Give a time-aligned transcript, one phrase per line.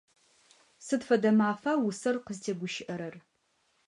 [0.85, 3.15] Сыд фэдэ мафа усэр къызтегущыӏэрэр?